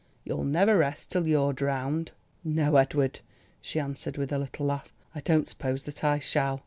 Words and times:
You'll 0.23 0.43
never 0.45 0.79
rest 0.79 1.11
till 1.11 1.27
you're 1.27 1.53
drowned." 1.53 2.11
"No, 2.43 2.75
Edward," 2.77 3.19
she 3.61 3.79
answered 3.79 4.17
with 4.17 4.31
a 4.33 4.39
little 4.39 4.65
laugh. 4.65 4.91
"I 5.13 5.21
don't 5.21 5.47
suppose 5.47 5.83
that 5.83 6.03
I 6.03 6.17
shall. 6.17 6.59